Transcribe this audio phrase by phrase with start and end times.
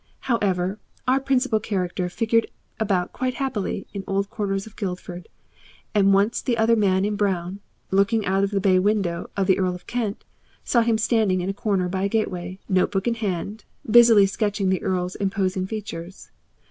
[0.21, 2.47] However, our principal character figured
[2.79, 5.27] about quite happily in old corners of Guildford,
[5.93, 7.59] and once the other man in brown,
[7.91, 10.23] looking out of the bay window of the Earl of Kent,
[10.63, 14.69] saw him standing in a corner by a gateway, note book in hand, busily sketching
[14.69, 16.31] the Earl's imposing features.